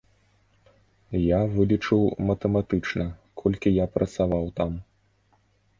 Я 1.23 1.41
вылічыў 1.55 2.01
матэматычна, 2.31 3.05
колькі 3.45 3.69
я 3.83 3.91
працаваў 3.99 4.45
там. 4.61 4.71